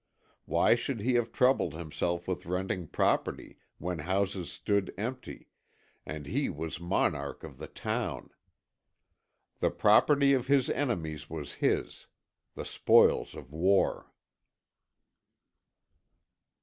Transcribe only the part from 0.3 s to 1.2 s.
Why should he